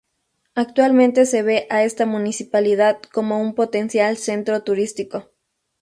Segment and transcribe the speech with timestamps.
[0.55, 5.29] Actualmente se ve a esta municipalidad como un potencial centro turístico.